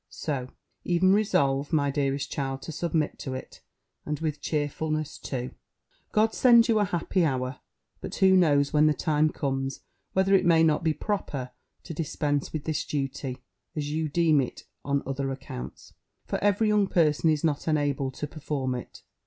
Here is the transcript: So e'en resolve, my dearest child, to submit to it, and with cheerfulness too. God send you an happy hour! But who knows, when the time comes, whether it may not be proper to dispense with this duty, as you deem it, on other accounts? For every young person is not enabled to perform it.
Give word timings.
So 0.09 0.47
e'en 0.83 1.13
resolve, 1.13 1.71
my 1.71 1.91
dearest 1.91 2.31
child, 2.31 2.63
to 2.63 2.71
submit 2.71 3.19
to 3.19 3.35
it, 3.35 3.61
and 4.03 4.19
with 4.19 4.41
cheerfulness 4.41 5.19
too. 5.19 5.51
God 6.11 6.33
send 6.33 6.67
you 6.67 6.79
an 6.79 6.87
happy 6.87 7.23
hour! 7.23 7.59
But 8.01 8.15
who 8.15 8.35
knows, 8.35 8.73
when 8.73 8.87
the 8.87 8.95
time 8.95 9.29
comes, 9.29 9.81
whether 10.13 10.33
it 10.33 10.43
may 10.43 10.63
not 10.63 10.83
be 10.83 10.95
proper 10.95 11.51
to 11.83 11.93
dispense 11.93 12.51
with 12.51 12.63
this 12.63 12.83
duty, 12.83 13.43
as 13.75 13.91
you 13.91 14.09
deem 14.09 14.41
it, 14.41 14.63
on 14.83 15.03
other 15.05 15.29
accounts? 15.29 15.93
For 16.25 16.43
every 16.43 16.69
young 16.69 16.87
person 16.87 17.29
is 17.29 17.43
not 17.43 17.67
enabled 17.67 18.15
to 18.15 18.25
perform 18.27 18.73
it. 18.73 19.03